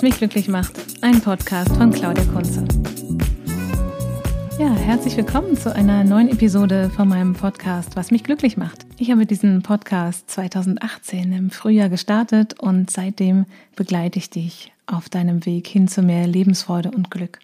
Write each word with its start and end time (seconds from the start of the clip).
Was 0.00 0.08
mich 0.08 0.16
glücklich 0.16 0.48
macht, 0.48 0.72
ein 1.02 1.20
Podcast 1.20 1.76
von 1.76 1.92
Claudia 1.92 2.24
Kunze. 2.24 2.66
Ja, 4.58 4.72
herzlich 4.72 5.14
willkommen 5.14 5.58
zu 5.58 5.74
einer 5.74 6.04
neuen 6.04 6.30
Episode 6.30 6.88
von 6.88 7.06
meinem 7.06 7.34
Podcast, 7.34 7.96
was 7.96 8.10
mich 8.10 8.24
glücklich 8.24 8.56
macht. 8.56 8.86
Ich 8.96 9.10
habe 9.10 9.26
diesen 9.26 9.60
Podcast 9.62 10.30
2018 10.30 11.32
im 11.34 11.50
Frühjahr 11.50 11.90
gestartet 11.90 12.58
und 12.58 12.90
seitdem 12.90 13.44
begleite 13.76 14.18
ich 14.18 14.30
dich 14.30 14.72
auf 14.86 15.10
deinem 15.10 15.44
Weg 15.44 15.66
hin 15.66 15.86
zu 15.86 16.00
mehr 16.00 16.26
Lebensfreude 16.26 16.92
und 16.92 17.10
Glück. 17.10 17.38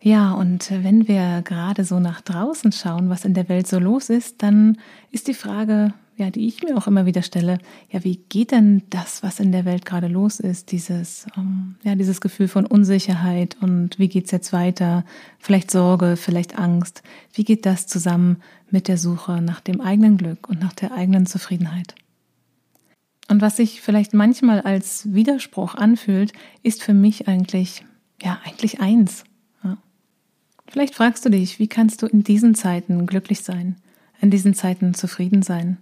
Ja, 0.00 0.32
und 0.32 0.72
wenn 0.72 1.06
wir 1.06 1.42
gerade 1.42 1.84
so 1.84 2.00
nach 2.00 2.20
draußen 2.20 2.72
schauen, 2.72 3.10
was 3.10 3.24
in 3.24 3.34
der 3.34 3.48
Welt 3.48 3.68
so 3.68 3.78
los 3.78 4.10
ist, 4.10 4.42
dann 4.42 4.76
ist 5.12 5.28
die 5.28 5.34
Frage, 5.34 5.94
ja, 6.16 6.30
die 6.30 6.46
ich 6.46 6.62
mir 6.62 6.76
auch 6.76 6.86
immer 6.86 7.06
wieder 7.06 7.22
stelle, 7.22 7.58
ja, 7.90 8.04
wie 8.04 8.16
geht 8.16 8.50
denn 8.50 8.82
das, 8.90 9.22
was 9.22 9.40
in 9.40 9.52
der 9.52 9.64
Welt 9.64 9.84
gerade 9.84 10.08
los 10.08 10.40
ist, 10.40 10.72
dieses, 10.72 11.26
ähm, 11.36 11.76
ja, 11.82 11.94
dieses 11.94 12.20
Gefühl 12.20 12.48
von 12.48 12.66
Unsicherheit 12.66 13.56
und 13.60 13.98
wie 13.98 14.08
geht's 14.08 14.30
jetzt 14.30 14.52
weiter, 14.52 15.04
vielleicht 15.38 15.70
Sorge, 15.70 16.16
vielleicht 16.16 16.58
Angst, 16.58 17.02
wie 17.32 17.44
geht 17.44 17.66
das 17.66 17.86
zusammen 17.86 18.36
mit 18.70 18.88
der 18.88 18.98
Suche 18.98 19.40
nach 19.40 19.60
dem 19.60 19.80
eigenen 19.80 20.16
Glück 20.16 20.48
und 20.48 20.60
nach 20.60 20.72
der 20.72 20.92
eigenen 20.92 21.26
Zufriedenheit? 21.26 21.94
Und 23.28 23.40
was 23.40 23.56
sich 23.56 23.80
vielleicht 23.80 24.12
manchmal 24.12 24.60
als 24.60 25.12
Widerspruch 25.14 25.74
anfühlt, 25.74 26.32
ist 26.62 26.82
für 26.82 26.94
mich 26.94 27.28
eigentlich, 27.28 27.84
ja, 28.20 28.38
eigentlich 28.44 28.80
eins. 28.80 29.24
Vielleicht 30.72 30.94
fragst 30.94 31.22
du 31.26 31.28
dich, 31.28 31.58
wie 31.58 31.68
kannst 31.68 32.00
du 32.00 32.06
in 32.06 32.24
diesen 32.24 32.54
Zeiten 32.54 33.04
glücklich 33.04 33.42
sein, 33.42 33.76
in 34.22 34.30
diesen 34.30 34.54
Zeiten 34.54 34.94
zufrieden 34.94 35.42
sein? 35.42 35.76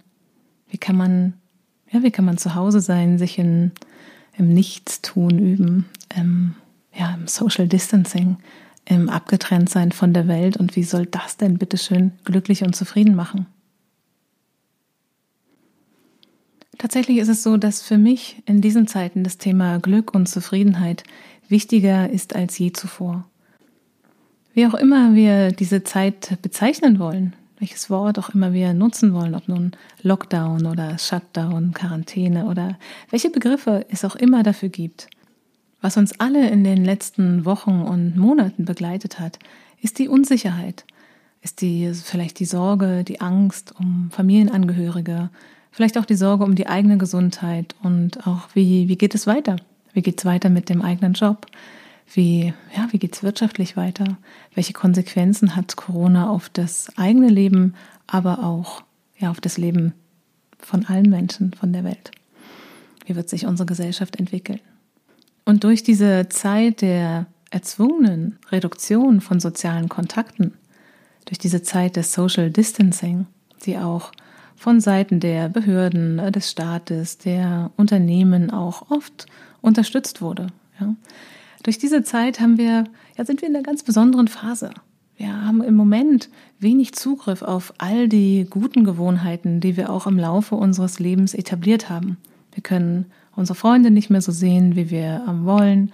Wie 0.71 0.77
kann 0.77 0.95
man, 0.95 1.33
ja, 1.91 2.01
wie 2.01 2.11
kann 2.11 2.25
man 2.25 2.37
zu 2.37 2.55
Hause 2.55 2.79
sein, 2.79 3.17
sich 3.17 3.37
in, 3.37 3.71
im 4.37 4.53
Nichtstun 4.53 5.37
üben, 5.37 5.85
im, 6.15 6.55
ja, 6.93 7.13
im 7.13 7.27
Social 7.27 7.67
Distancing, 7.67 8.37
im 8.85 9.09
Abgetrenntsein 9.09 9.91
von 9.91 10.13
der 10.13 10.27
Welt 10.27 10.57
und 10.57 10.75
wie 10.75 10.83
soll 10.83 11.05
das 11.05 11.37
denn 11.37 11.57
bitteschön 11.57 12.13
glücklich 12.23 12.63
und 12.63 12.75
zufrieden 12.75 13.15
machen? 13.15 13.45
Tatsächlich 16.77 17.17
ist 17.17 17.27
es 17.27 17.43
so, 17.43 17.57
dass 17.57 17.83
für 17.83 17.99
mich 17.99 18.41
in 18.47 18.61
diesen 18.61 18.87
Zeiten 18.87 19.23
das 19.23 19.37
Thema 19.37 19.77
Glück 19.77 20.15
und 20.15 20.27
Zufriedenheit 20.27 21.03
wichtiger 21.47 22.09
ist 22.09 22.33
als 22.35 22.57
je 22.57 22.71
zuvor. 22.71 23.25
Wie 24.53 24.65
auch 24.65 24.73
immer 24.73 25.13
wir 25.13 25.51
diese 25.51 25.83
Zeit 25.83 26.41
bezeichnen 26.41 26.97
wollen, 26.97 27.35
welches 27.61 27.91
Wort 27.91 28.17
auch 28.17 28.29
immer 28.29 28.53
wir 28.53 28.73
nutzen 28.73 29.13
wollen, 29.13 29.35
ob 29.35 29.47
nun 29.47 29.71
Lockdown 30.01 30.65
oder 30.65 30.97
Shutdown, 30.97 31.73
Quarantäne 31.73 32.47
oder 32.47 32.77
welche 33.11 33.29
Begriffe 33.29 33.85
es 33.89 34.03
auch 34.03 34.15
immer 34.15 34.41
dafür 34.41 34.69
gibt. 34.69 35.07
Was 35.79 35.95
uns 35.95 36.19
alle 36.19 36.49
in 36.49 36.63
den 36.63 36.83
letzten 36.83 37.45
Wochen 37.45 37.83
und 37.83 38.17
Monaten 38.17 38.65
begleitet 38.65 39.19
hat, 39.19 39.37
ist 39.79 39.99
die 39.99 40.09
Unsicherheit, 40.09 40.85
ist 41.41 41.61
die 41.61 41.91
vielleicht 41.93 42.39
die 42.39 42.45
Sorge, 42.45 43.03
die 43.03 43.21
Angst 43.21 43.75
um 43.79 44.09
Familienangehörige, 44.11 45.29
vielleicht 45.71 45.99
auch 45.99 46.05
die 46.05 46.15
Sorge 46.15 46.43
um 46.43 46.55
die 46.55 46.67
eigene 46.67 46.97
Gesundheit 46.97 47.75
und 47.83 48.25
auch 48.25 48.49
wie 48.55 48.89
wie 48.89 48.97
geht 48.97 49.13
es 49.13 49.27
weiter? 49.27 49.57
Wie 49.93 50.01
geht 50.01 50.19
es 50.19 50.25
weiter 50.25 50.49
mit 50.49 50.67
dem 50.69 50.81
eigenen 50.81 51.13
Job? 51.13 51.45
Wie, 52.13 52.53
ja, 52.75 52.87
wie 52.91 52.99
geht's 52.99 53.23
wirtschaftlich 53.23 53.77
weiter? 53.77 54.17
Welche 54.53 54.73
Konsequenzen 54.73 55.55
hat 55.55 55.75
Corona 55.77 56.29
auf 56.29 56.49
das 56.49 56.91
eigene 56.97 57.29
Leben, 57.29 57.75
aber 58.07 58.43
auch 58.43 58.83
ja, 59.17 59.31
auf 59.31 59.39
das 59.39 59.57
Leben 59.57 59.93
von 60.59 60.85
allen 60.85 61.09
Menschen 61.09 61.53
von 61.53 61.71
der 61.71 61.83
Welt? 61.83 62.11
Wie 63.05 63.15
wird 63.15 63.29
sich 63.29 63.45
unsere 63.45 63.65
Gesellschaft 63.65 64.17
entwickeln? 64.17 64.59
Und 65.45 65.63
durch 65.63 65.83
diese 65.83 66.27
Zeit 66.29 66.81
der 66.81 67.27
erzwungenen 67.49 68.37
Reduktion 68.51 69.21
von 69.21 69.39
sozialen 69.39 69.89
Kontakten, 69.89 70.53
durch 71.25 71.39
diese 71.39 71.61
Zeit 71.63 71.95
des 71.95 72.13
Social 72.13 72.49
Distancing, 72.51 73.25
die 73.65 73.77
auch 73.77 74.11
von 74.55 74.79
Seiten 74.79 75.19
der 75.19 75.49
Behörden, 75.49 76.17
des 76.31 76.51
Staates, 76.51 77.17
der 77.17 77.71
Unternehmen 77.77 78.51
auch 78.51 78.91
oft 78.91 79.25
unterstützt 79.61 80.21
wurde. 80.21 80.47
Ja, 80.79 80.95
durch 81.63 81.77
diese 81.77 82.03
Zeit 82.03 82.39
haben 82.39 82.57
wir, 82.57 82.85
ja, 83.17 83.25
sind 83.25 83.41
wir 83.41 83.49
in 83.49 83.55
einer 83.55 83.63
ganz 83.63 83.83
besonderen 83.83 84.27
Phase. 84.27 84.71
Wir 85.17 85.45
haben 85.45 85.61
im 85.61 85.75
Moment 85.75 86.29
wenig 86.59 86.93
Zugriff 86.93 87.43
auf 87.43 87.73
all 87.77 88.07
die 88.07 88.47
guten 88.49 88.83
Gewohnheiten, 88.83 89.59
die 89.59 89.77
wir 89.77 89.91
auch 89.91 90.07
im 90.07 90.17
Laufe 90.17 90.55
unseres 90.55 90.99
Lebens 90.99 91.33
etabliert 91.33 91.89
haben. 91.89 92.17
Wir 92.53 92.63
können 92.63 93.05
unsere 93.35 93.55
Freunde 93.55 93.91
nicht 93.91 94.09
mehr 94.09 94.21
so 94.21 94.31
sehen, 94.31 94.75
wie 94.75 94.89
wir 94.89 95.23
ähm, 95.27 95.45
wollen. 95.45 95.91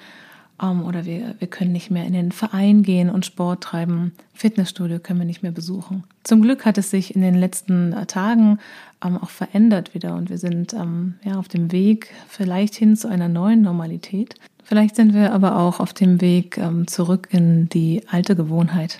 Ähm, 0.61 0.83
oder 0.83 1.05
wir, 1.05 1.35
wir 1.39 1.47
können 1.47 1.71
nicht 1.71 1.91
mehr 1.91 2.05
in 2.05 2.13
den 2.13 2.31
Verein 2.31 2.83
gehen 2.83 3.09
und 3.09 3.25
Sport 3.25 3.63
treiben. 3.63 4.13
Fitnessstudio 4.33 4.99
können 4.99 5.19
wir 5.19 5.25
nicht 5.25 5.43
mehr 5.43 5.51
besuchen. 5.51 6.03
Zum 6.23 6.41
Glück 6.41 6.65
hat 6.65 6.77
es 6.77 6.89
sich 6.89 7.15
in 7.15 7.21
den 7.21 7.35
letzten 7.35 7.93
äh, 7.93 8.05
Tagen 8.05 8.59
ähm, 9.03 9.17
auch 9.17 9.29
verändert 9.29 9.93
wieder 9.93 10.15
und 10.15 10.29
wir 10.29 10.37
sind 10.37 10.75
ja, 11.23 11.35
auf 11.37 11.47
dem 11.47 11.71
Weg 11.71 12.09
vielleicht 12.27 12.75
hin 12.75 12.95
zu 12.95 13.07
einer 13.07 13.29
neuen 13.29 13.61
Normalität. 13.61 14.35
Vielleicht 14.63 14.95
sind 14.95 15.13
wir 15.13 15.31
aber 15.31 15.57
auch 15.57 15.79
auf 15.79 15.93
dem 15.93 16.19
Weg 16.19 16.57
ähm, 16.57 16.87
zurück 16.87 17.29
in 17.31 17.69
die 17.69 18.03
alte 18.09 18.35
Gewohnheit. 18.35 18.99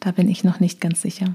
Da 0.00 0.10
bin 0.10 0.28
ich 0.28 0.42
noch 0.42 0.60
nicht 0.60 0.80
ganz 0.80 1.02
sicher. 1.02 1.34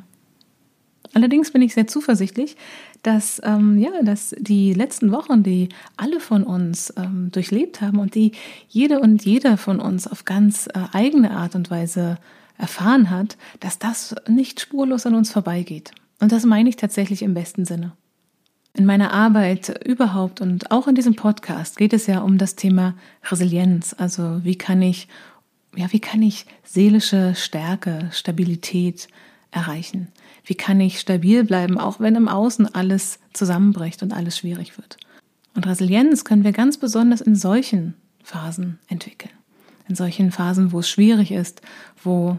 Allerdings 1.14 1.52
bin 1.52 1.62
ich 1.62 1.74
sehr 1.74 1.88
zuversichtlich, 1.88 2.56
dass, 3.02 3.42
ähm, 3.44 3.78
ja, 3.80 3.90
dass 4.04 4.36
die 4.38 4.74
letzten 4.74 5.12
Wochen, 5.12 5.44
die 5.44 5.70
alle 5.98 6.20
von 6.20 6.44
uns 6.44 6.94
ähm, 6.98 7.30
durchlebt 7.32 7.82
haben 7.82 8.00
und 8.00 8.16
die 8.16 8.34
jede 8.68 9.00
und 9.00 9.26
jeder 9.26 9.58
von 9.58 9.80
uns 9.80 10.08
auf 10.08 10.26
ganz 10.26 10.68
äh, 10.68 10.82
eigene 10.92 11.32
Art 11.32 11.56
und 11.56 11.72
Weise 11.72 12.18
erfahren 12.58 13.10
hat, 13.10 13.38
dass 13.60 13.80
das 13.80 14.16
nicht 14.28 14.60
spurlos 14.60 15.06
an 15.06 15.16
uns 15.16 15.32
vorbeigeht. 15.32 15.92
Und 16.20 16.32
das 16.32 16.46
meine 16.46 16.70
ich 16.70 16.76
tatsächlich 16.76 17.22
im 17.22 17.34
besten 17.34 17.66
Sinne. 17.66 17.94
In 18.74 18.86
meiner 18.86 19.14
Arbeit 19.14 19.86
überhaupt 19.88 20.42
und 20.42 20.70
auch 20.70 20.88
in 20.88 20.96
diesem 20.96 21.16
Podcast 21.16 21.78
geht 21.78 21.94
es 21.94 22.06
ja 22.06 22.20
um 22.20 22.38
das 22.38 22.56
Thema 22.56 22.94
Resilienz. 23.24 23.96
Also 23.98 24.44
wie 24.44 24.58
kann 24.58 24.82
ich, 24.82 25.08
ja, 25.76 25.92
wie 25.92 26.00
kann 26.00 26.22
ich 26.22 26.46
seelische 26.64 27.34
Stärke, 27.36 28.10
Stabilität 28.12 29.08
erreichen? 29.52 30.10
Wie 30.44 30.56
kann 30.56 30.80
ich 30.80 31.00
stabil 31.00 31.44
bleiben, 31.44 31.78
auch 31.78 32.00
wenn 32.00 32.16
im 32.16 32.28
Außen 32.28 32.74
alles 32.74 33.20
zusammenbricht 33.34 34.04
und 34.04 34.14
alles 34.14 34.38
schwierig 34.38 34.78
wird? 34.78 34.98
Und 35.56 35.68
Resilienz 35.68 36.24
können 36.24 36.44
wir 36.44 36.52
ganz 36.52 36.78
besonders 36.78 37.22
in 37.22 37.36
solchen 37.36 37.96
Phasen 38.24 38.80
entwickeln. 38.88 39.34
In 39.88 39.96
solchen 39.96 40.32
Phasen, 40.32 40.72
wo 40.72 40.80
es 40.80 40.90
schwierig 40.90 41.32
ist, 41.32 41.62
wo, 42.04 42.38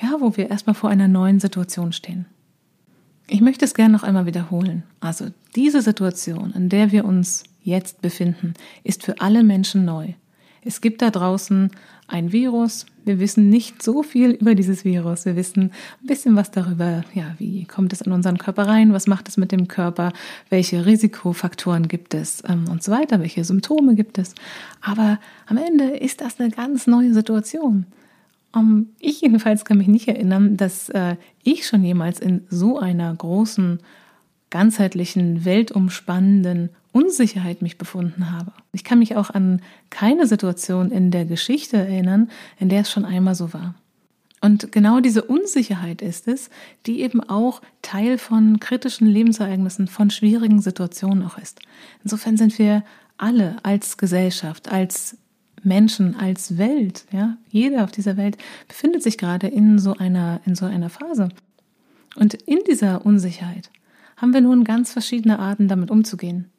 ja, 0.00 0.16
wo 0.20 0.36
wir 0.36 0.50
erstmal 0.50 0.74
vor 0.74 0.90
einer 0.90 1.08
neuen 1.08 1.40
Situation 1.40 1.92
stehen. 1.92 2.26
Ich 3.26 3.40
möchte 3.40 3.64
es 3.64 3.74
gerne 3.74 3.92
noch 3.92 4.02
einmal 4.02 4.26
wiederholen. 4.26 4.84
Also 5.00 5.26
diese 5.56 5.82
Situation, 5.82 6.52
in 6.52 6.68
der 6.68 6.92
wir 6.92 7.04
uns 7.04 7.44
jetzt 7.62 8.02
befinden, 8.02 8.54
ist 8.84 9.02
für 9.02 9.20
alle 9.20 9.42
Menschen 9.42 9.84
neu. 9.84 10.14
Es 10.64 10.80
gibt 10.80 11.02
da 11.02 11.10
draußen 11.10 11.70
ein 12.06 12.32
Virus. 12.32 12.86
Wir 13.04 13.18
wissen 13.18 13.48
nicht 13.48 13.82
so 13.82 14.02
viel 14.02 14.30
über 14.30 14.54
dieses 14.54 14.84
Virus. 14.84 15.24
Wir 15.24 15.34
wissen 15.34 15.72
ein 16.02 16.06
bisschen 16.06 16.36
was 16.36 16.50
darüber, 16.50 17.02
ja, 17.14 17.34
wie 17.38 17.64
kommt 17.64 17.92
es 17.92 18.00
in 18.00 18.12
unseren 18.12 18.38
Körper 18.38 18.68
rein, 18.68 18.92
was 18.92 19.06
macht 19.06 19.28
es 19.28 19.36
mit 19.36 19.50
dem 19.50 19.66
Körper, 19.66 20.12
welche 20.50 20.86
Risikofaktoren 20.86 21.88
gibt 21.88 22.14
es 22.14 22.42
ähm, 22.48 22.66
und 22.70 22.82
so 22.82 22.92
weiter, 22.92 23.20
welche 23.20 23.44
Symptome 23.44 23.94
gibt 23.94 24.18
es. 24.18 24.34
Aber 24.80 25.18
am 25.46 25.56
Ende 25.56 25.96
ist 25.96 26.20
das 26.20 26.38
eine 26.38 26.50
ganz 26.50 26.86
neue 26.86 27.12
Situation. 27.12 27.86
Ich 29.00 29.22
jedenfalls 29.22 29.64
kann 29.64 29.78
mich 29.78 29.88
nicht 29.88 30.08
erinnern, 30.08 30.58
dass 30.58 30.90
äh, 30.90 31.16
ich 31.42 31.66
schon 31.66 31.82
jemals 31.82 32.20
in 32.20 32.44
so 32.50 32.78
einer 32.78 33.14
großen, 33.14 33.78
ganzheitlichen, 34.50 35.46
weltumspannenden 35.46 36.68
Unsicherheit 36.92 37.62
mich 37.62 37.78
befunden 37.78 38.30
habe. 38.30 38.52
Ich 38.72 38.84
kann 38.84 38.98
mich 38.98 39.16
auch 39.16 39.30
an 39.30 39.60
keine 39.90 40.26
Situation 40.26 40.90
in 40.90 41.10
der 41.10 41.24
Geschichte 41.24 41.78
erinnern, 41.78 42.30
in 42.58 42.68
der 42.68 42.82
es 42.82 42.90
schon 42.90 43.04
einmal 43.04 43.34
so 43.34 43.52
war. 43.52 43.74
Und 44.40 44.72
genau 44.72 45.00
diese 45.00 45.22
Unsicherheit 45.22 46.02
ist 46.02 46.26
es, 46.26 46.50
die 46.86 47.00
eben 47.00 47.20
auch 47.22 47.62
Teil 47.80 48.18
von 48.18 48.58
kritischen 48.58 49.06
Lebensereignissen, 49.06 49.86
von 49.86 50.10
schwierigen 50.10 50.60
Situationen 50.60 51.24
auch 51.24 51.38
ist. 51.38 51.60
Insofern 52.02 52.36
sind 52.36 52.58
wir 52.58 52.82
alle 53.18 53.56
als 53.62 53.96
Gesellschaft, 53.96 54.70
als 54.70 55.16
Menschen 55.62 56.16
als 56.16 56.58
Welt, 56.58 57.06
ja, 57.12 57.36
jeder 57.48 57.84
auf 57.84 57.92
dieser 57.92 58.16
Welt 58.16 58.36
befindet 58.66 59.04
sich 59.04 59.16
gerade 59.16 59.46
in 59.46 59.78
so 59.78 59.94
einer, 59.94 60.40
in 60.44 60.56
so 60.56 60.66
einer 60.66 60.90
Phase. 60.90 61.28
Und 62.16 62.34
in 62.34 62.58
dieser 62.66 63.06
Unsicherheit 63.06 63.70
haben 64.16 64.34
wir 64.34 64.40
nun 64.40 64.64
ganz 64.64 64.92
verschiedene 64.92 65.38
Arten, 65.38 65.68
damit 65.68 65.90
umzugehen. 65.90 66.51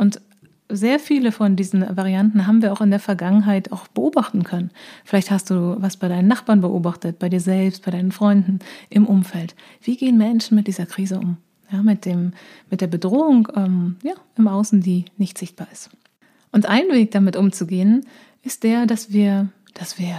Und 0.00 0.22
sehr 0.70 0.98
viele 0.98 1.30
von 1.30 1.56
diesen 1.56 1.84
Varianten 1.94 2.46
haben 2.46 2.62
wir 2.62 2.72
auch 2.72 2.80
in 2.80 2.90
der 2.90 3.00
Vergangenheit 3.00 3.70
auch 3.70 3.86
beobachten 3.88 4.44
können. 4.44 4.70
Vielleicht 5.04 5.30
hast 5.30 5.50
du 5.50 5.76
was 5.78 5.98
bei 5.98 6.08
deinen 6.08 6.26
Nachbarn 6.26 6.62
beobachtet, 6.62 7.18
bei 7.18 7.28
dir 7.28 7.40
selbst, 7.40 7.84
bei 7.84 7.90
deinen 7.90 8.10
Freunden, 8.10 8.60
im 8.88 9.04
Umfeld. 9.04 9.54
Wie 9.82 9.98
gehen 9.98 10.16
Menschen 10.16 10.54
mit 10.54 10.68
dieser 10.68 10.86
Krise 10.86 11.18
um? 11.18 11.36
Ja, 11.70 11.82
mit 11.82 12.06
dem, 12.06 12.32
mit 12.70 12.80
der 12.80 12.86
Bedrohung, 12.86 13.48
ähm, 13.54 13.96
ja, 14.02 14.14
im 14.38 14.48
Außen, 14.48 14.80
die 14.80 15.04
nicht 15.18 15.36
sichtbar 15.36 15.68
ist. 15.70 15.90
Und 16.50 16.64
ein 16.64 16.88
Weg 16.90 17.10
damit 17.10 17.36
umzugehen, 17.36 18.06
ist 18.42 18.62
der, 18.64 18.86
dass 18.86 19.12
wir, 19.12 19.48
dass 19.74 19.98
wir 19.98 20.16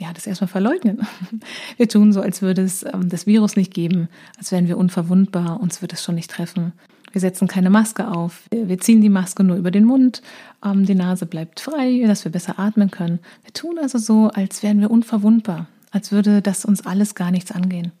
ja, 0.00 0.10
das 0.14 0.26
erstmal 0.26 0.48
verleugnen. 0.48 1.06
Wir 1.76 1.88
tun 1.88 2.12
so, 2.12 2.20
als 2.20 2.40
würde 2.40 2.62
es 2.62 2.84
ähm, 2.84 3.08
das 3.08 3.26
Virus 3.26 3.56
nicht 3.56 3.74
geben, 3.74 4.08
als 4.38 4.52
wären 4.52 4.68
wir 4.68 4.78
unverwundbar, 4.78 5.60
uns 5.60 5.82
wird 5.82 5.92
es 5.92 6.04
schon 6.04 6.14
nicht 6.14 6.30
treffen. 6.30 6.72
Wir 7.12 7.20
setzen 7.20 7.48
keine 7.48 7.70
Maske 7.70 8.08
auf, 8.08 8.42
wir 8.50 8.78
ziehen 8.78 9.00
die 9.00 9.08
Maske 9.08 9.44
nur 9.44 9.56
über 9.56 9.70
den 9.70 9.84
Mund, 9.84 10.22
ähm, 10.64 10.84
die 10.84 10.94
Nase 10.94 11.26
bleibt 11.26 11.60
frei, 11.60 12.04
dass 12.06 12.24
wir 12.24 12.32
besser 12.32 12.58
atmen 12.58 12.90
können. 12.90 13.18
Wir 13.44 13.52
tun 13.52 13.78
also 13.80 13.98
so, 13.98 14.28
als 14.28 14.62
wären 14.62 14.80
wir 14.80 14.90
unverwundbar, 14.90 15.66
als 15.90 16.12
würde 16.12 16.42
das 16.42 16.64
uns 16.64 16.84
alles 16.84 17.14
gar 17.14 17.30
nichts 17.30 17.50
angehen. 17.52 17.92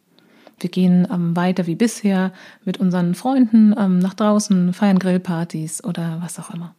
Wir 0.60 0.70
gehen 0.70 1.06
ähm, 1.10 1.36
weiter 1.36 1.66
wie 1.66 1.76
bisher 1.76 2.32
mit 2.64 2.78
unseren 2.78 3.14
Freunden 3.14 3.74
ähm, 3.78 3.98
nach 3.98 4.14
draußen, 4.14 4.72
feiern 4.72 4.98
Grillpartys 4.98 5.84
oder 5.84 6.18
was 6.20 6.38
auch 6.38 6.52
immer. 6.52 6.74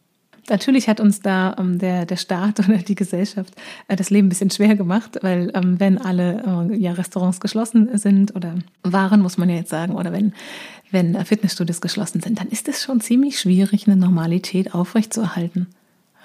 Natürlich 0.48 0.88
hat 0.88 1.00
uns 1.00 1.20
da 1.20 1.54
ähm, 1.58 1.78
der, 1.78 2.06
der 2.06 2.16
Staat 2.16 2.58
oder 2.68 2.78
die 2.78 2.94
Gesellschaft 2.94 3.54
äh, 3.88 3.96
das 3.96 4.10
Leben 4.10 4.26
ein 4.26 4.30
bisschen 4.30 4.50
schwer 4.50 4.76
gemacht, 4.76 5.18
weil 5.22 5.50
ähm, 5.54 5.78
wenn 5.78 5.98
alle 5.98 6.68
äh, 6.70 6.76
ja, 6.76 6.92
Restaurants 6.92 7.40
geschlossen 7.40 7.96
sind 7.98 8.34
oder 8.34 8.54
waren, 8.82 9.20
muss 9.20 9.38
man 9.38 9.48
ja 9.48 9.56
jetzt 9.56 9.70
sagen, 9.70 9.94
oder 9.94 10.12
wenn, 10.12 10.32
wenn 10.90 11.14
äh, 11.14 11.24
Fitnessstudios 11.24 11.80
geschlossen 11.80 12.20
sind, 12.20 12.40
dann 12.40 12.48
ist 12.48 12.68
es 12.68 12.82
schon 12.82 13.00
ziemlich 13.00 13.38
schwierig, 13.38 13.86
eine 13.86 13.96
Normalität 13.96 14.74
aufrechtzuerhalten. 14.74 15.68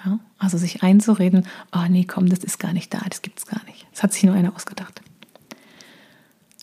Ja? 0.04 0.18
Also 0.38 0.58
sich 0.58 0.82
einzureden, 0.82 1.46
oh 1.74 1.86
nee, 1.88 2.04
komm, 2.04 2.28
das 2.28 2.40
ist 2.40 2.58
gar 2.58 2.72
nicht 2.72 2.92
da, 2.92 3.00
das 3.08 3.22
gibt's 3.22 3.46
gar 3.46 3.62
nicht. 3.64 3.86
Das 3.92 4.02
hat 4.02 4.12
sich 4.12 4.24
nur 4.24 4.34
einer 4.34 4.54
ausgedacht. 4.54 5.00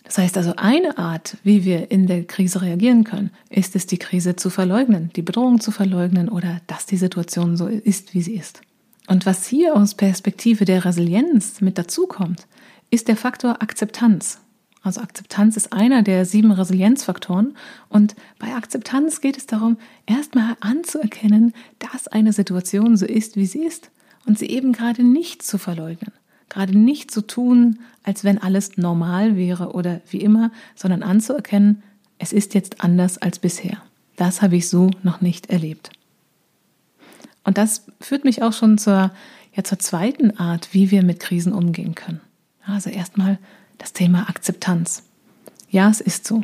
Das 0.03 0.17
heißt 0.17 0.37
also, 0.37 0.53
eine 0.57 0.97
Art, 0.97 1.37
wie 1.43 1.63
wir 1.63 1.89
in 1.89 2.07
der 2.07 2.25
Krise 2.25 2.61
reagieren 2.61 3.03
können, 3.03 3.31
ist 3.49 3.75
es, 3.75 3.85
die 3.85 3.97
Krise 3.97 4.35
zu 4.35 4.49
verleugnen, 4.49 5.09
die 5.15 5.21
Bedrohung 5.21 5.61
zu 5.61 5.71
verleugnen 5.71 6.29
oder 6.29 6.59
dass 6.67 6.85
die 6.85 6.97
Situation 6.97 7.55
so 7.55 7.67
ist, 7.67 8.13
wie 8.13 8.21
sie 8.21 8.35
ist. 8.35 8.61
Und 9.07 9.25
was 9.25 9.47
hier 9.47 9.75
aus 9.75 9.95
Perspektive 9.95 10.65
der 10.65 10.85
Resilienz 10.85 11.61
mit 11.61 11.77
dazukommt, 11.77 12.47
ist 12.89 13.07
der 13.07 13.17
Faktor 13.17 13.61
Akzeptanz. 13.61 14.39
Also 14.81 14.99
Akzeptanz 14.99 15.55
ist 15.55 15.71
einer 15.71 16.03
der 16.03 16.25
sieben 16.25 16.51
Resilienzfaktoren. 16.51 17.55
Und 17.87 18.15
bei 18.37 18.53
Akzeptanz 18.53 19.21
geht 19.21 19.37
es 19.37 19.47
darum, 19.47 19.77
erstmal 20.05 20.57
anzuerkennen, 20.59 21.53
dass 21.79 22.09
eine 22.09 22.33
Situation 22.33 22.97
so 22.97 23.05
ist, 23.05 23.37
wie 23.37 23.45
sie 23.45 23.65
ist 23.65 23.91
und 24.25 24.37
sie 24.37 24.47
eben 24.47 24.73
gerade 24.73 25.03
nicht 25.03 25.41
zu 25.41 25.57
verleugnen. 25.57 26.11
Gerade 26.49 26.77
nicht 26.77 27.11
zu 27.11 27.21
tun, 27.21 27.79
als 28.03 28.23
wenn 28.23 28.37
alles 28.37 28.77
normal 28.77 29.35
wäre 29.35 29.71
oder 29.73 30.01
wie 30.09 30.21
immer, 30.21 30.51
sondern 30.75 31.03
anzuerkennen, 31.03 31.83
es 32.19 32.33
ist 32.33 32.53
jetzt 32.53 32.81
anders 32.83 33.17
als 33.17 33.39
bisher. 33.39 33.81
Das 34.15 34.41
habe 34.41 34.55
ich 34.55 34.69
so 34.69 34.91
noch 35.01 35.21
nicht 35.21 35.49
erlebt. 35.49 35.89
Und 37.43 37.57
das 37.57 37.85
führt 37.99 38.23
mich 38.23 38.41
auch 38.43 38.53
schon 38.53 38.77
zur, 38.77 39.11
ja, 39.53 39.63
zur 39.63 39.79
zweiten 39.79 40.37
Art, 40.37 40.69
wie 40.73 40.91
wir 40.91 41.03
mit 41.03 41.19
Krisen 41.19 41.53
umgehen 41.53 41.95
können. 41.95 42.21
Also 42.65 42.89
erstmal 42.89 43.39
das 43.77 43.93
Thema 43.93 44.29
Akzeptanz. 44.29 45.03
Ja, 45.69 45.89
es 45.89 45.99
ist 45.99 46.25
so. 46.25 46.43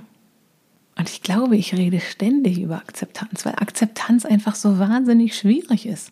Und 0.97 1.09
ich 1.09 1.21
glaube, 1.21 1.55
ich 1.55 1.73
rede 1.73 2.01
ständig 2.01 2.59
über 2.59 2.77
Akzeptanz, 2.77 3.45
weil 3.45 3.53
Akzeptanz 3.53 4.25
einfach 4.25 4.55
so 4.55 4.79
wahnsinnig 4.79 5.37
schwierig 5.37 5.85
ist. 5.85 6.11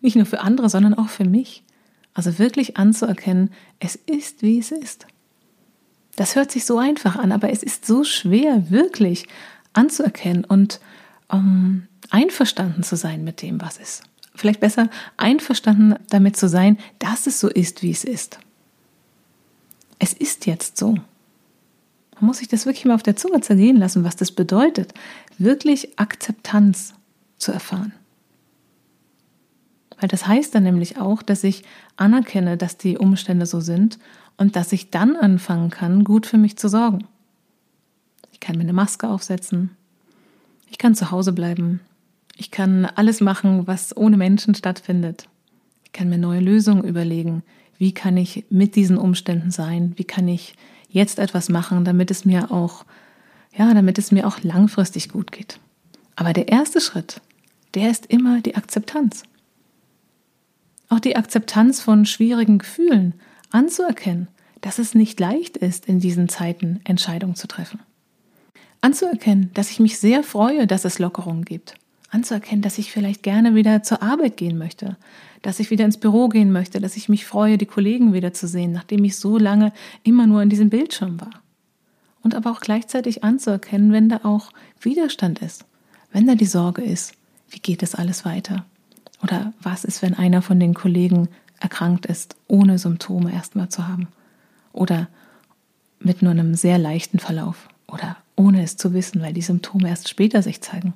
Nicht 0.00 0.14
nur 0.14 0.26
für 0.26 0.40
andere, 0.40 0.68
sondern 0.68 0.94
auch 0.94 1.08
für 1.08 1.24
mich. 1.24 1.64
Also 2.14 2.38
wirklich 2.38 2.76
anzuerkennen, 2.76 3.50
es 3.78 3.96
ist, 3.96 4.42
wie 4.42 4.58
es 4.58 4.72
ist. 4.72 5.06
Das 6.16 6.36
hört 6.36 6.50
sich 6.50 6.64
so 6.64 6.78
einfach 6.78 7.16
an, 7.16 7.32
aber 7.32 7.50
es 7.50 7.62
ist 7.62 7.86
so 7.86 8.04
schwer, 8.04 8.70
wirklich 8.70 9.26
anzuerkennen 9.72 10.44
und 10.44 10.80
um, 11.28 11.86
einverstanden 12.10 12.82
zu 12.82 12.96
sein 12.96 13.24
mit 13.24 13.42
dem, 13.42 13.60
was 13.60 13.78
ist. 13.78 14.02
Vielleicht 14.34 14.60
besser 14.60 14.90
einverstanden 15.16 15.94
damit 16.08 16.36
zu 16.36 16.48
sein, 16.48 16.78
dass 16.98 17.26
es 17.26 17.40
so 17.40 17.48
ist, 17.48 17.82
wie 17.82 17.90
es 17.90 18.04
ist. 18.04 18.38
Es 19.98 20.12
ist 20.12 20.46
jetzt 20.46 20.76
so. 20.76 20.92
Man 22.14 22.26
muss 22.26 22.38
sich 22.38 22.48
das 22.48 22.66
wirklich 22.66 22.84
mal 22.84 22.94
auf 22.94 23.02
der 23.02 23.16
Zunge 23.16 23.40
zergehen 23.40 23.76
lassen, 23.76 24.04
was 24.04 24.16
das 24.16 24.32
bedeutet, 24.32 24.92
wirklich 25.38 25.98
Akzeptanz 25.98 26.94
zu 27.38 27.52
erfahren. 27.52 27.92
Weil 30.00 30.08
das 30.08 30.26
heißt 30.26 30.54
dann 30.54 30.62
nämlich 30.62 30.98
auch, 30.98 31.22
dass 31.22 31.44
ich 31.44 31.62
anerkenne, 31.96 32.56
dass 32.56 32.78
die 32.78 32.96
Umstände 32.96 33.46
so 33.46 33.60
sind 33.60 33.98
und 34.38 34.56
dass 34.56 34.72
ich 34.72 34.90
dann 34.90 35.14
anfangen 35.14 35.70
kann, 35.70 36.04
gut 36.04 36.26
für 36.26 36.38
mich 36.38 36.56
zu 36.56 36.68
sorgen. 36.68 37.06
Ich 38.32 38.40
kann 38.40 38.56
mir 38.56 38.62
eine 38.62 38.72
Maske 38.72 39.08
aufsetzen. 39.08 39.76
Ich 40.70 40.78
kann 40.78 40.94
zu 40.94 41.10
Hause 41.10 41.32
bleiben. 41.32 41.80
Ich 42.36 42.50
kann 42.50 42.86
alles 42.86 43.20
machen, 43.20 43.66
was 43.66 43.94
ohne 43.94 44.16
Menschen 44.16 44.54
stattfindet. 44.54 45.28
Ich 45.84 45.92
kann 45.92 46.08
mir 46.08 46.16
neue 46.16 46.40
Lösungen 46.40 46.84
überlegen. 46.84 47.42
Wie 47.76 47.92
kann 47.92 48.16
ich 48.16 48.46
mit 48.48 48.76
diesen 48.76 48.96
Umständen 48.96 49.50
sein? 49.50 49.92
Wie 49.96 50.04
kann 50.04 50.26
ich 50.26 50.54
jetzt 50.88 51.18
etwas 51.18 51.50
machen, 51.50 51.84
damit 51.84 52.10
es 52.10 52.24
mir 52.24 52.50
auch, 52.50 52.86
ja, 53.54 53.74
damit 53.74 53.98
es 53.98 54.10
mir 54.10 54.26
auch 54.26 54.42
langfristig 54.42 55.10
gut 55.10 55.32
geht? 55.32 55.60
Aber 56.16 56.32
der 56.32 56.48
erste 56.48 56.80
Schritt, 56.80 57.20
der 57.74 57.90
ist 57.90 58.06
immer 58.06 58.40
die 58.40 58.54
Akzeptanz. 58.54 59.24
Auch 60.90 61.00
die 61.00 61.16
Akzeptanz 61.16 61.80
von 61.80 62.04
schwierigen 62.04 62.58
Gefühlen 62.58 63.14
anzuerkennen, 63.50 64.28
dass 64.60 64.78
es 64.78 64.94
nicht 64.94 65.18
leicht 65.20 65.56
ist, 65.56 65.86
in 65.86 66.00
diesen 66.00 66.28
Zeiten 66.28 66.80
Entscheidungen 66.84 67.36
zu 67.36 67.46
treffen. 67.46 67.80
Anzuerkennen, 68.82 69.50
dass 69.54 69.70
ich 69.70 69.78
mich 69.78 69.98
sehr 69.98 70.22
freue, 70.22 70.66
dass 70.66 70.84
es 70.84 70.98
Lockerungen 70.98 71.44
gibt. 71.44 71.74
Anzuerkennen, 72.10 72.60
dass 72.60 72.78
ich 72.78 72.90
vielleicht 72.90 73.22
gerne 73.22 73.54
wieder 73.54 73.84
zur 73.84 74.02
Arbeit 74.02 74.36
gehen 74.36 74.58
möchte, 74.58 74.96
dass 75.42 75.60
ich 75.60 75.70
wieder 75.70 75.84
ins 75.84 75.98
Büro 75.98 76.28
gehen 76.28 76.50
möchte, 76.50 76.80
dass 76.80 76.96
ich 76.96 77.08
mich 77.08 77.24
freue, 77.24 77.56
die 77.56 77.66
Kollegen 77.66 78.12
wiederzusehen, 78.12 78.72
nachdem 78.72 79.04
ich 79.04 79.16
so 79.16 79.38
lange 79.38 79.72
immer 80.02 80.26
nur 80.26 80.42
in 80.42 80.50
diesem 80.50 80.70
Bildschirm 80.70 81.20
war. 81.20 81.30
Und 82.22 82.34
aber 82.34 82.50
auch 82.50 82.60
gleichzeitig 82.60 83.22
anzuerkennen, 83.22 83.92
wenn 83.92 84.08
da 84.08 84.20
auch 84.24 84.50
Widerstand 84.80 85.38
ist, 85.38 85.64
wenn 86.10 86.26
da 86.26 86.34
die 86.34 86.46
Sorge 86.46 86.82
ist, 86.82 87.12
wie 87.48 87.60
geht 87.60 87.84
es 87.84 87.94
alles 87.94 88.24
weiter? 88.24 88.66
Oder 89.22 89.52
was 89.62 89.84
ist, 89.84 90.02
wenn 90.02 90.14
einer 90.14 90.42
von 90.42 90.58
den 90.58 90.74
Kollegen 90.74 91.28
erkrankt 91.60 92.06
ist, 92.06 92.36
ohne 92.48 92.78
Symptome 92.78 93.32
erstmal 93.32 93.68
zu 93.68 93.86
haben? 93.86 94.08
Oder 94.72 95.08
mit 95.98 96.22
nur 96.22 96.30
einem 96.30 96.54
sehr 96.54 96.78
leichten 96.78 97.18
Verlauf? 97.18 97.68
Oder 97.86 98.16
ohne 98.36 98.62
es 98.62 98.76
zu 98.76 98.94
wissen, 98.94 99.20
weil 99.20 99.34
die 99.34 99.42
Symptome 99.42 99.88
erst 99.88 100.08
später 100.08 100.42
sich 100.42 100.62
zeigen? 100.62 100.94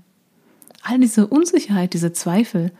All 0.83 0.99
diese 0.99 1.27
Unsicherheit, 1.27 1.93
diese 1.95 2.13
Zweifel 2.13 2.73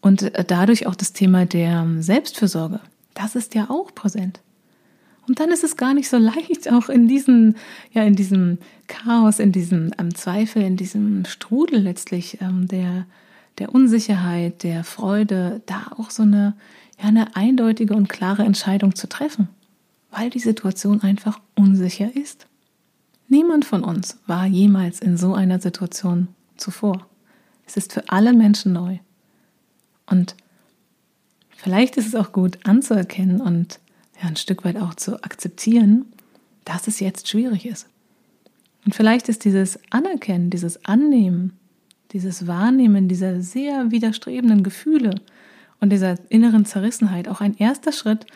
und 0.00 0.22
äh, 0.22 0.44
dadurch 0.44 0.86
auch 0.86 0.94
das 0.94 1.12
Thema 1.12 1.46
der 1.46 1.86
Selbstfürsorge, 1.98 2.80
das 3.14 3.34
ist 3.34 3.54
ja 3.54 3.68
auch 3.68 3.94
präsent. 3.94 4.40
Und 5.26 5.38
dann 5.38 5.50
ist 5.50 5.62
es 5.62 5.76
gar 5.76 5.94
nicht 5.94 6.08
so 6.08 6.16
leicht, 6.16 6.72
auch 6.72 6.88
in 6.88 7.06
diesem, 7.06 7.54
ja, 7.92 8.02
in 8.02 8.16
diesem 8.16 8.58
Chaos, 8.88 9.38
in 9.38 9.52
diesem 9.52 9.92
ähm, 9.98 10.14
Zweifel, 10.14 10.62
in 10.62 10.76
diesem 10.76 11.24
Strudel 11.24 11.80
letztlich 11.80 12.40
ähm, 12.40 12.66
der, 12.66 13.06
der 13.60 13.74
Unsicherheit, 13.74 14.62
der 14.62 14.82
Freude, 14.82 15.60
da 15.66 15.92
auch 15.96 16.10
so 16.10 16.22
eine, 16.22 16.56
ja, 16.98 17.08
eine 17.08 17.36
eindeutige 17.36 17.94
und 17.94 18.08
klare 18.08 18.42
Entscheidung 18.42 18.96
zu 18.96 19.08
treffen, 19.08 19.48
weil 20.10 20.30
die 20.30 20.40
Situation 20.40 21.02
einfach 21.02 21.38
unsicher 21.54 22.16
ist. 22.16 22.46
Niemand 23.28 23.64
von 23.64 23.84
uns 23.84 24.18
war 24.26 24.46
jemals 24.46 24.98
in 24.98 25.16
so 25.16 25.34
einer 25.34 25.60
Situation 25.60 26.28
zuvor. 26.56 27.06
Es 27.66 27.76
ist 27.76 27.92
für 27.92 28.08
alle 28.08 28.32
Menschen 28.32 28.72
neu. 28.72 28.98
Und 30.06 30.34
vielleicht 31.50 31.96
ist 31.96 32.08
es 32.08 32.14
auch 32.14 32.32
gut 32.32 32.58
anzuerkennen 32.64 33.40
und 33.40 33.78
ja, 34.20 34.28
ein 34.28 34.36
Stück 34.36 34.64
weit 34.64 34.78
auch 34.78 34.94
zu 34.94 35.22
akzeptieren, 35.22 36.06
dass 36.64 36.88
es 36.88 36.98
jetzt 36.98 37.28
schwierig 37.28 37.66
ist. 37.66 37.86
Und 38.86 38.94
vielleicht 38.94 39.28
ist 39.28 39.44
dieses 39.44 39.78
Anerkennen, 39.90 40.48
dieses 40.48 40.84
Annehmen 40.86 41.59
dieses 42.12 42.46
Wahrnehmen 42.46 43.08
dieser 43.08 43.40
sehr 43.40 43.90
widerstrebenden 43.90 44.62
Gefühle 44.62 45.14
und 45.80 45.90
dieser 45.90 46.16
inneren 46.30 46.64
Zerrissenheit 46.64 47.28
auch 47.28 47.40
ein 47.40 47.56
erster 47.56 47.92
Schritt, 47.92 48.26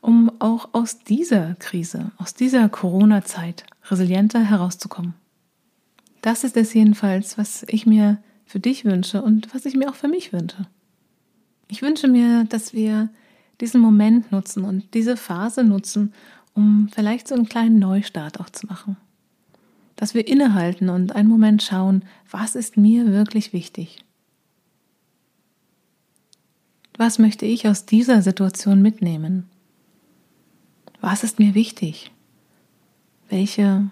um 0.00 0.30
auch 0.38 0.70
aus 0.72 1.00
dieser 1.00 1.54
Krise, 1.56 2.12
aus 2.16 2.34
dieser 2.34 2.68
Corona-Zeit 2.68 3.64
resilienter 3.90 4.40
herauszukommen. 4.40 5.14
Das 6.22 6.44
ist 6.44 6.56
es 6.56 6.72
jedenfalls, 6.72 7.36
was 7.36 7.64
ich 7.68 7.86
mir 7.86 8.18
für 8.46 8.60
dich 8.60 8.84
wünsche 8.84 9.22
und 9.22 9.54
was 9.54 9.66
ich 9.66 9.74
mir 9.74 9.90
auch 9.90 9.94
für 9.94 10.08
mich 10.08 10.32
wünsche. 10.32 10.66
Ich 11.68 11.82
wünsche 11.82 12.08
mir, 12.08 12.44
dass 12.44 12.72
wir 12.72 13.10
diesen 13.60 13.80
Moment 13.80 14.32
nutzen 14.32 14.64
und 14.64 14.94
diese 14.94 15.16
Phase 15.16 15.64
nutzen, 15.64 16.12
um 16.54 16.88
vielleicht 16.94 17.28
so 17.28 17.34
einen 17.34 17.48
kleinen 17.48 17.78
Neustart 17.78 18.40
auch 18.40 18.50
zu 18.50 18.66
machen 18.66 18.96
dass 19.96 20.14
wir 20.14 20.26
innehalten 20.26 20.88
und 20.88 21.14
einen 21.14 21.28
Moment 21.28 21.62
schauen, 21.62 22.04
was 22.30 22.54
ist 22.54 22.76
mir 22.76 23.06
wirklich 23.06 23.52
wichtig? 23.52 24.04
Was 26.96 27.18
möchte 27.18 27.44
ich 27.44 27.66
aus 27.66 27.86
dieser 27.86 28.22
Situation 28.22 28.80
mitnehmen? 28.80 29.48
Was 31.00 31.24
ist 31.24 31.38
mir 31.38 31.54
wichtig? 31.54 32.12
Welche, 33.28 33.90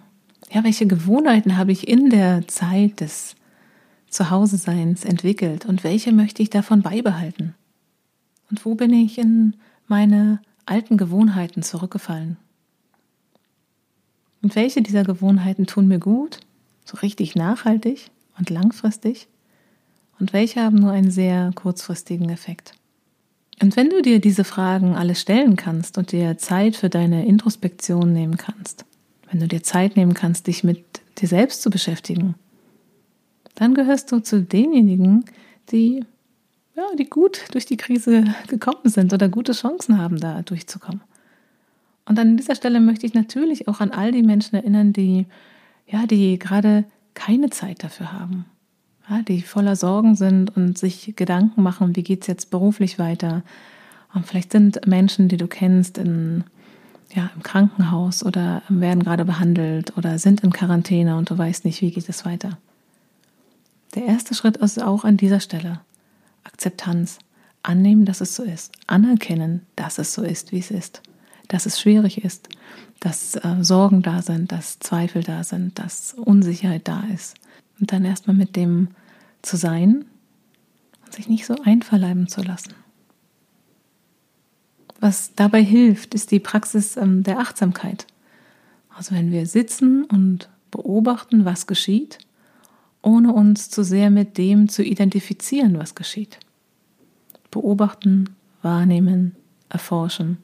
ja, 0.50 0.64
welche 0.64 0.86
Gewohnheiten 0.86 1.56
habe 1.56 1.72
ich 1.72 1.88
in 1.88 2.10
der 2.10 2.46
Zeit 2.46 3.00
des 3.00 3.34
Zuhause-Seins 4.08 5.04
entwickelt 5.04 5.66
und 5.66 5.84
welche 5.84 6.12
möchte 6.12 6.42
ich 6.42 6.50
davon 6.50 6.82
beibehalten? 6.82 7.54
Und 8.50 8.64
wo 8.64 8.74
bin 8.74 8.92
ich 8.92 9.18
in 9.18 9.56
meine 9.88 10.40
alten 10.66 10.96
Gewohnheiten 10.96 11.62
zurückgefallen? 11.62 12.36
Und 14.42 14.56
welche 14.56 14.82
dieser 14.82 15.04
Gewohnheiten 15.04 15.66
tun 15.66 15.88
mir 15.88 15.98
gut, 15.98 16.40
so 16.84 16.98
richtig 16.98 17.36
nachhaltig 17.36 18.10
und 18.38 18.50
langfristig? 18.50 19.28
Und 20.18 20.32
welche 20.32 20.60
haben 20.60 20.76
nur 20.76 20.90
einen 20.90 21.10
sehr 21.10 21.52
kurzfristigen 21.54 22.28
Effekt? 22.28 22.74
Und 23.60 23.76
wenn 23.76 23.90
du 23.90 24.02
dir 24.02 24.20
diese 24.20 24.44
Fragen 24.44 24.94
alle 24.96 25.14
stellen 25.14 25.56
kannst 25.56 25.96
und 25.96 26.10
dir 26.10 26.36
Zeit 26.38 26.76
für 26.76 26.88
deine 26.88 27.26
Introspektion 27.26 28.12
nehmen 28.12 28.36
kannst, 28.36 28.84
wenn 29.30 29.40
du 29.40 29.46
dir 29.46 29.62
Zeit 29.62 29.96
nehmen 29.96 30.14
kannst, 30.14 30.48
dich 30.48 30.64
mit 30.64 30.84
dir 31.18 31.28
selbst 31.28 31.62
zu 31.62 31.70
beschäftigen, 31.70 32.34
dann 33.54 33.74
gehörst 33.74 34.10
du 34.10 34.20
zu 34.20 34.42
denjenigen, 34.42 35.24
die, 35.70 36.04
ja, 36.74 36.84
die 36.98 37.08
gut 37.08 37.44
durch 37.52 37.66
die 37.66 37.76
Krise 37.76 38.24
gekommen 38.48 38.88
sind 38.88 39.12
oder 39.12 39.28
gute 39.28 39.52
Chancen 39.52 39.98
haben, 39.98 40.18
da 40.18 40.42
durchzukommen. 40.42 41.02
Und 42.04 42.18
an 42.18 42.36
dieser 42.36 42.54
Stelle 42.54 42.80
möchte 42.80 43.06
ich 43.06 43.14
natürlich 43.14 43.68
auch 43.68 43.80
an 43.80 43.90
all 43.90 44.12
die 44.12 44.22
Menschen 44.22 44.56
erinnern, 44.56 44.92
die, 44.92 45.26
ja, 45.86 46.06
die 46.06 46.38
gerade 46.38 46.84
keine 47.14 47.50
Zeit 47.50 47.84
dafür 47.84 48.12
haben 48.12 48.46
ja, 49.08 49.22
die 49.22 49.42
voller 49.42 49.76
Sorgen 49.76 50.14
sind 50.14 50.56
und 50.56 50.78
sich 50.78 51.14
Gedanken 51.16 51.62
machen, 51.62 51.96
wie 51.96 52.02
geht 52.02 52.22
es 52.22 52.26
jetzt 52.26 52.50
beruflich 52.50 52.98
weiter. 52.98 53.42
Und 54.14 54.26
vielleicht 54.26 54.52
sind 54.52 54.86
Menschen, 54.86 55.28
die 55.28 55.36
du 55.36 55.46
kennst, 55.46 55.98
in, 55.98 56.44
ja, 57.14 57.30
im 57.34 57.42
Krankenhaus 57.42 58.24
oder 58.24 58.62
werden 58.68 59.02
gerade 59.02 59.24
behandelt 59.24 59.96
oder 59.96 60.18
sind 60.18 60.42
in 60.42 60.52
Quarantäne 60.52 61.16
und 61.16 61.30
du 61.30 61.38
weißt 61.38 61.64
nicht, 61.64 61.80
wie 61.80 61.90
geht 61.90 62.08
es 62.08 62.24
weiter. 62.24 62.58
Der 63.94 64.04
erste 64.04 64.34
Schritt 64.34 64.56
ist 64.58 64.82
auch 64.82 65.04
an 65.04 65.16
dieser 65.16 65.40
Stelle 65.40 65.80
Akzeptanz. 66.44 67.18
Annehmen, 67.64 68.04
dass 68.04 68.20
es 68.20 68.34
so 68.34 68.42
ist. 68.42 68.72
Anerkennen, 68.88 69.64
dass 69.76 69.98
es 69.98 70.12
so 70.12 70.22
ist, 70.22 70.50
wie 70.50 70.58
es 70.58 70.72
ist. 70.72 71.00
Dass 71.52 71.66
es 71.66 71.78
schwierig 71.78 72.24
ist, 72.24 72.48
dass 72.98 73.34
äh, 73.34 73.56
Sorgen 73.60 74.00
da 74.00 74.22
sind, 74.22 74.52
dass 74.52 74.78
Zweifel 74.78 75.22
da 75.22 75.44
sind, 75.44 75.78
dass 75.78 76.14
Unsicherheit 76.14 76.88
da 76.88 77.04
ist. 77.12 77.34
Und 77.78 77.92
dann 77.92 78.06
erstmal 78.06 78.34
mit 78.34 78.56
dem 78.56 78.88
zu 79.42 79.58
sein 79.58 80.06
und 81.04 81.12
sich 81.12 81.28
nicht 81.28 81.44
so 81.44 81.54
einverleiben 81.62 82.26
zu 82.26 82.40
lassen. 82.40 82.72
Was 84.98 85.34
dabei 85.34 85.62
hilft, 85.62 86.14
ist 86.14 86.30
die 86.30 86.40
Praxis 86.40 86.96
ähm, 86.96 87.22
der 87.22 87.38
Achtsamkeit. 87.38 88.06
Also 88.88 89.14
wenn 89.14 89.30
wir 89.30 89.44
sitzen 89.44 90.04
und 90.04 90.48
beobachten, 90.70 91.44
was 91.44 91.66
geschieht, 91.66 92.16
ohne 93.02 93.30
uns 93.30 93.68
zu 93.68 93.84
sehr 93.84 94.08
mit 94.08 94.38
dem 94.38 94.70
zu 94.70 94.82
identifizieren, 94.82 95.78
was 95.78 95.94
geschieht. 95.94 96.38
Beobachten, 97.50 98.30
wahrnehmen, 98.62 99.36
erforschen 99.68 100.38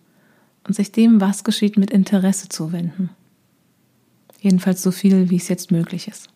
und 0.69 0.75
sich 0.75 0.93
dem, 0.93 1.21
was 1.21 1.45
geschieht, 1.45 1.79
mit 1.79 1.91
Interesse 1.91 2.49
zuwenden. 2.49 3.09
Jedenfalls 4.41 4.83
so 4.83 4.91
viel, 4.91 5.31
wie 5.31 5.37
es 5.37 5.49
jetzt 5.49 5.73
möglich 5.73 6.07
ist. 6.09 6.29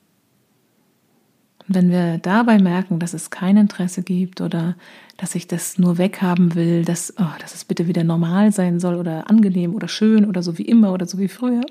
Und 1.69 1.75
wenn 1.77 1.91
wir 1.91 2.19
dabei 2.19 2.59
merken, 2.59 2.99
dass 2.99 3.13
es 3.13 3.31
kein 3.31 3.57
Interesse 3.57 4.03
gibt 4.03 4.41
oder 4.41 4.75
dass 5.19 5.35
ich 5.35 5.47
das 5.47 5.79
nur 5.79 5.99
weghaben 5.99 6.55
will, 6.55 6.85
dass, 6.85 7.15
oh, 7.19 7.39
dass 7.41 7.55
es 7.55 7.65
bitte 7.65 7.87
wieder 7.87 8.03
normal 8.03 8.53
sein 8.53 8.81
soll 8.81 8.97
oder 8.97 9.31
angenehm 9.31 9.75
oder 9.75 9.87
schön 9.87 10.25
oder 10.25 10.43
so 10.43 10.59
wie 10.59 10.65
immer 10.65 10.93
oder 10.93 11.07
so 11.07 11.19
wie 11.19 11.29
früher, 11.29 11.65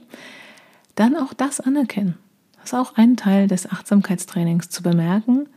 dann 0.95 1.17
auch 1.17 1.33
das 1.33 1.59
anerkennen. 1.59 2.15
Das 2.57 2.67
ist 2.67 2.73
auch 2.75 2.95
ein 2.95 3.17
Teil 3.17 3.47
des 3.47 3.69
Achtsamkeitstrainings, 3.69 4.69
zu 4.69 4.83
bemerken, 4.83 5.47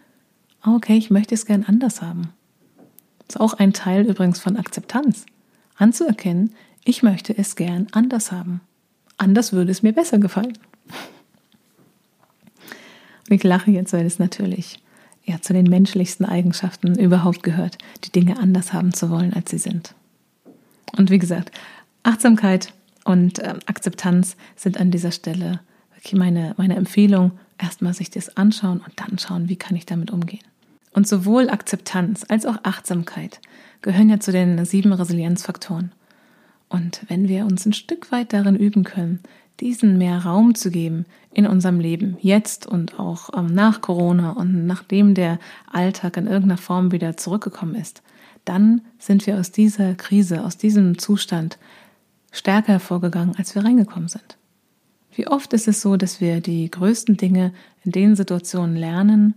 okay, 0.67 0.97
ich 0.97 1.11
möchte 1.11 1.35
es 1.35 1.45
gern 1.45 1.65
anders 1.65 2.01
haben. 2.01 2.33
Das 3.29 3.37
ist 3.37 3.41
auch 3.41 3.53
ein 3.55 3.75
Teil 3.75 4.07
übrigens 4.07 4.41
von 4.41 4.57
Akzeptanz. 4.57 5.27
Anzuerkennen, 5.77 6.55
ich 6.85 7.03
möchte 7.03 7.37
es 7.37 7.57
gern 7.57 7.87
anders 7.93 8.33
haben. 8.33 8.61
Anders 9.17 9.53
würde 9.53 9.71
es 9.71 9.83
mir 9.83 9.93
besser 9.93 10.19
gefallen. 10.19 10.59
Ich 13.29 13.43
lache 13.43 13.71
jetzt, 13.71 13.93
weil 13.93 14.05
es 14.05 14.19
natürlich 14.19 14.79
ja, 15.25 15.41
zu 15.41 15.53
den 15.55 15.65
menschlichsten 15.65 16.25
Eigenschaften 16.25 16.99
überhaupt 16.99 17.43
gehört, 17.43 17.79
die 18.05 18.13
Dinge 18.13 18.39
anders 18.39 18.73
haben 18.73 18.93
zu 18.93 19.09
wollen, 19.11 19.33
als 19.33 19.51
sie 19.51 19.59
sind. 19.59 19.95
Und 20.97 21.11
wie 21.11 21.19
gesagt, 21.19 21.51
Achtsamkeit 22.03 22.75
und 23.05 23.39
äh, 23.39 23.55
Akzeptanz 23.67 24.37
sind 24.57 24.79
an 24.79 24.91
dieser 24.91 25.11
Stelle 25.11 25.61
wirklich 25.95 26.15
meine, 26.15 26.55
meine 26.59 26.77
Empfehlung. 26.77 27.33
Erstmal 27.57 27.95
sich 27.95 28.11
das 28.11 28.37
anschauen 28.37 28.83
und 28.85 28.93
dann 28.97 29.19
schauen, 29.19 29.49
wie 29.49 29.57
kann 29.57 29.77
ich 29.77 29.87
damit 29.87 30.11
umgehen. 30.11 30.45
Und 30.93 31.09
sowohl 31.09 31.49
Akzeptanz 31.49 32.27
als 32.29 32.47
auch 32.47 32.59
Achtsamkeit 32.63 33.41
gehören 33.81 34.11
ja 34.11 34.21
zu 34.21 34.33
den 34.33 34.65
sieben 34.65 34.93
Resilienzfaktoren. 34.93 35.93
Und 36.75 37.03
wenn 37.07 37.29
wir 37.29 37.47
uns 37.47 37.65
ein 37.67 37.73
Stück 37.73 38.11
weit 38.11 38.33
darin 38.33 38.57
üben 38.57 38.83
können, 38.83 39.21
diesen 39.61 39.97
mehr 39.97 40.25
Raum 40.25 40.57
zu 40.57 40.73
geben 40.73 41.07
in 41.33 41.47
unserem 41.47 41.79
Leben, 41.79 42.17
jetzt 42.21 42.67
und 42.67 42.99
auch 42.99 43.31
ähm, 43.33 43.47
nach 43.47 43.81
Corona 43.81 44.33
und 44.33 44.67
nachdem 44.67 45.15
der 45.15 45.39
Alltag 45.71 46.17
in 46.17 46.27
irgendeiner 46.27 46.57
Form 46.57 46.91
wieder 46.91 47.17
zurückgekommen 47.17 47.77
ist, 47.77 48.03
dann 48.45 48.81
sind 48.99 49.25
wir 49.29 49.39
aus 49.39 49.53
dieser 49.53 49.95
Krise, 49.95 50.45
aus 50.45 50.57
diesem 50.57 50.99
Zustand 50.99 51.59
stärker 52.33 52.73
hervorgegangen, 52.73 53.37
als 53.37 53.55
wir 53.55 53.65
reingekommen 53.65 54.09
sind. 54.09 54.37
Wie 55.15 55.29
oft 55.29 55.53
ist 55.53 55.69
es 55.69 55.81
so, 55.81 55.97
dass 55.97 56.21
wir 56.21 56.41
die 56.41 56.69
größten 56.69 57.17
Dinge 57.17 57.53
in 57.85 57.93
den 57.93 58.17
Situationen 58.17 58.75
lernen, 58.75 59.35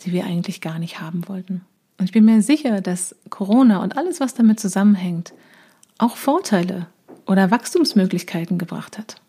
die 0.00 0.10
wir 0.10 0.24
eigentlich 0.24 0.60
gar 0.60 0.80
nicht 0.80 1.00
haben 1.00 1.28
wollten. 1.28 1.60
Und 1.98 2.06
ich 2.06 2.12
bin 2.12 2.24
mir 2.24 2.42
sicher, 2.42 2.80
dass 2.80 3.14
Corona 3.30 3.80
und 3.80 3.96
alles, 3.96 4.18
was 4.18 4.34
damit 4.34 4.58
zusammenhängt, 4.58 5.32
auch 5.98 6.16
Vorteile 6.16 6.86
oder 7.26 7.50
Wachstumsmöglichkeiten 7.50 8.56
gebracht 8.58 8.96
hat. 8.96 9.20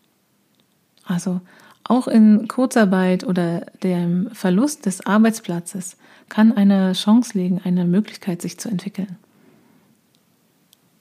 Also 1.04 1.40
auch 1.84 2.06
in 2.06 2.46
Kurzarbeit 2.46 3.24
oder 3.24 3.66
dem 3.82 4.30
Verlust 4.32 4.86
des 4.86 5.04
Arbeitsplatzes 5.04 5.96
kann 6.28 6.56
eine 6.56 6.92
Chance 6.92 7.36
liegen, 7.36 7.60
eine 7.64 7.84
Möglichkeit, 7.84 8.40
sich 8.40 8.58
zu 8.58 8.68
entwickeln. 8.68 9.16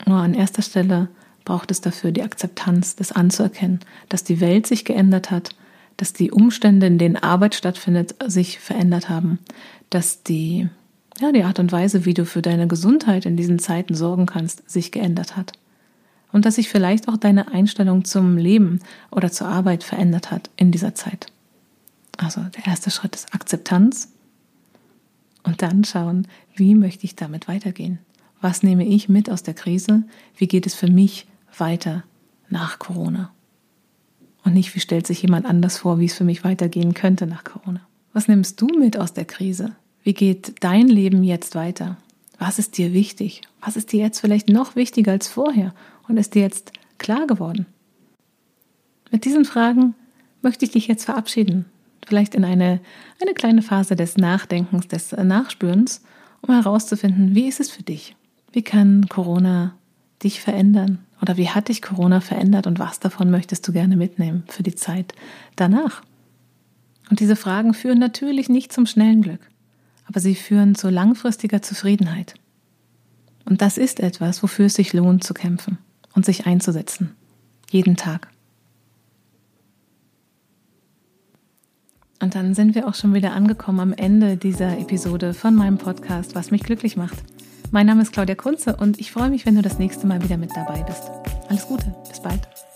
Nur 0.07 0.17
an 0.17 0.33
erster 0.33 0.63
Stelle 0.63 1.09
braucht 1.45 1.69
es 1.69 1.81
dafür 1.81 2.11
die 2.11 2.23
Akzeptanz, 2.23 2.95
das 2.95 3.11
anzuerkennen, 3.11 3.81
dass 4.09 4.23
die 4.23 4.39
Welt 4.39 4.65
sich 4.65 4.83
geändert 4.83 5.29
hat, 5.29 5.51
dass 5.97 6.13
die 6.13 6.31
Umstände, 6.31 6.87
in 6.87 6.97
denen 6.97 7.17
Arbeit 7.17 7.53
stattfindet, 7.53 8.15
sich 8.25 8.59
verändert 8.59 9.09
haben, 9.09 9.37
dass 9.91 10.23
die, 10.23 10.69
ja, 11.19 11.31
die 11.31 11.43
Art 11.43 11.59
und 11.59 11.71
Weise, 11.71 12.05
wie 12.05 12.13
du 12.13 12.25
für 12.25 12.41
deine 12.41 12.67
Gesundheit 12.67 13.25
in 13.25 13.37
diesen 13.37 13.59
Zeiten 13.59 13.93
sorgen 13.93 14.25
kannst, 14.25 14.67
sich 14.69 14.91
geändert 14.91 15.37
hat 15.37 15.58
und 16.31 16.45
dass 16.45 16.55
sich 16.55 16.69
vielleicht 16.69 17.07
auch 17.07 17.17
deine 17.17 17.51
Einstellung 17.51 18.05
zum 18.05 18.37
Leben 18.37 18.79
oder 19.11 19.31
zur 19.31 19.47
Arbeit 19.47 19.83
verändert 19.83 20.31
hat 20.31 20.49
in 20.55 20.71
dieser 20.71 20.95
Zeit. 20.95 21.27
Also 22.17 22.41
der 22.41 22.67
erste 22.67 22.91
Schritt 22.91 23.15
ist 23.15 23.33
Akzeptanz 23.33 24.09
und 25.43 25.61
dann 25.61 25.83
schauen, 25.83 26.27
wie 26.55 26.75
möchte 26.75 27.05
ich 27.05 27.15
damit 27.15 27.47
weitergehen? 27.47 27.99
Was 28.41 28.63
nehme 28.63 28.85
ich 28.85 29.09
mit 29.09 29.29
aus 29.29 29.43
der 29.43 29.53
Krise? 29.53 30.03
Wie 30.35 30.47
geht 30.47 30.65
es 30.65 30.75
für 30.75 30.89
mich 30.89 31.27
weiter 31.57 32.03
nach 32.49 32.79
Corona? 32.79 33.31
Und 34.43 34.53
nicht, 34.53 34.73
wie 34.75 34.79
stellt 34.79 35.07
sich 35.07 35.21
jemand 35.21 35.45
anders 35.45 35.77
vor, 35.77 35.99
wie 35.99 36.05
es 36.05 36.13
für 36.13 36.23
mich 36.23 36.43
weitergehen 36.43 36.93
könnte 36.93 37.27
nach 37.27 37.43
Corona? 37.43 37.81
Was 38.13 38.27
nimmst 38.27 38.59
du 38.61 38.67
mit 38.67 38.97
aus 38.97 39.13
der 39.13 39.25
Krise? 39.25 39.75
Wie 40.03 40.13
geht 40.13 40.55
dein 40.61 40.87
Leben 40.87 41.23
jetzt 41.23 41.55
weiter? 41.55 41.97
Was 42.37 42.57
ist 42.57 42.77
dir 42.77 42.93
wichtig? 42.93 43.41
Was 43.61 43.75
ist 43.75 43.91
dir 43.91 43.99
jetzt 43.99 44.19
vielleicht 44.19 44.47
noch 44.47 44.75
wichtiger 44.75 45.11
als 45.11 45.27
vorher? 45.27 45.73
Und 46.09 46.17
ist 46.17 46.35
dir 46.35 46.41
jetzt 46.41 46.73
klar 46.97 47.25
geworden? 47.25 47.65
Mit 49.11 49.23
diesen 49.23 49.45
Fragen 49.45 49.95
möchte 50.41 50.65
ich 50.65 50.71
dich 50.71 50.87
jetzt 50.87 51.05
verabschieden. 51.05 51.65
Vielleicht 52.05 52.35
in 52.35 52.43
eine, 52.43 52.81
eine 53.21 53.33
kleine 53.33 53.61
Phase 53.61 53.95
des 53.95 54.17
Nachdenkens, 54.17 54.89
des 54.89 55.13
Nachspürens, 55.13 56.01
um 56.41 56.53
herauszufinden, 56.53 57.33
wie 57.33 57.47
ist 57.47 57.61
es 57.61 57.71
für 57.71 57.83
dich? 57.83 58.17
Wie 58.51 58.63
kann 58.63 59.07
Corona 59.07 59.75
dich 60.21 60.41
verändern? 60.41 60.99
Oder 61.21 61.37
wie 61.37 61.49
hat 61.49 61.69
dich 61.69 61.81
Corona 61.81 62.19
verändert 62.19 62.67
und 62.67 62.79
was 62.79 62.99
davon 62.99 63.31
möchtest 63.31 63.65
du 63.67 63.71
gerne 63.71 63.95
mitnehmen 63.95 64.43
für 64.47 64.63
die 64.63 64.75
Zeit 64.75 65.13
danach? 65.55 66.01
Und 67.09 67.21
diese 67.21 67.37
Fragen 67.37 67.73
führen 67.73 67.99
natürlich 67.99 68.49
nicht 68.49 68.73
zum 68.73 68.85
schnellen 68.85 69.21
Glück 69.21 69.49
aber 70.09 70.19
sie 70.19 70.35
führen 70.35 70.73
zu 70.75 70.89
langfristiger 70.89 71.61
Zufriedenheit. 71.61 72.33
Und 73.45 73.61
das 73.61 73.77
ist 73.77 73.99
etwas, 73.99 74.41
wofür 74.43 74.65
es 74.65 74.73
sich 74.73 74.91
lohnt 74.91 75.23
zu 75.23 75.33
kämpfen 75.33 75.77
und 76.13 76.25
sich 76.25 76.45
einzusetzen. 76.45 77.15
Jeden 77.69 77.95
Tag. 77.95 78.29
Und 82.21 82.35
dann 82.35 82.53
sind 82.53 82.75
wir 82.75 82.87
auch 82.87 82.95
schon 82.95 83.13
wieder 83.13 83.33
angekommen 83.33 83.79
am 83.79 83.93
Ende 83.93 84.35
dieser 84.35 84.77
Episode 84.77 85.33
von 85.33 85.55
meinem 85.55 85.77
Podcast, 85.77 86.35
was 86.35 86.51
mich 86.51 86.63
glücklich 86.63 86.97
macht. 86.97 87.17
Mein 87.71 87.85
Name 87.85 88.01
ist 88.01 88.11
Claudia 88.11 88.35
Kunze 88.35 88.75
und 88.75 88.99
ich 88.99 89.11
freue 89.11 89.29
mich, 89.29 89.45
wenn 89.45 89.55
du 89.55 89.61
das 89.61 89.79
nächste 89.79 90.07
Mal 90.07 90.21
wieder 90.23 90.37
mit 90.37 90.51
dabei 90.55 90.83
bist. 90.83 91.03
Alles 91.47 91.67
Gute, 91.67 91.95
bis 92.09 92.19
bald. 92.19 92.68